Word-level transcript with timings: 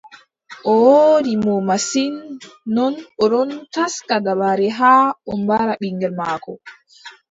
O 0.71 0.71
wooɗi 0.83 1.33
mo 1.45 1.53
masin, 1.67 2.13
non, 2.75 2.93
o 3.21 3.23
ɗon 3.31 3.49
taska 3.73 4.15
dabare 4.25 4.67
haa 4.77 5.05
o 5.29 5.31
mbara 5.41 5.73
ɓiŋngel 5.81 6.13
maako. 6.19 6.51